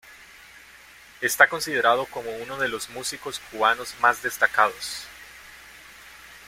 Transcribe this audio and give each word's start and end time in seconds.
Está 1.21 1.47
considerado 1.47 2.07
como 2.07 2.35
uno 2.37 2.57
de 2.57 2.67
los 2.69 2.89
músicos 2.89 3.39
cubanos 3.51 3.93
más 3.99 4.23
destacados. 4.23 5.03